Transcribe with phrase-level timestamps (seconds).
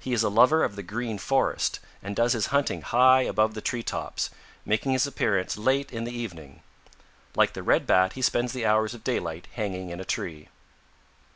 [0.00, 3.60] He is a lover of the Green Forest and does his hunting high above the
[3.60, 4.28] tree tops,
[4.64, 6.64] making his appearance late in the evening.
[7.36, 10.48] Like the Red Bat he spends the hours of daylight hanging in a tree.